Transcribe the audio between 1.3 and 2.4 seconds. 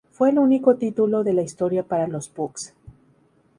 la historia para los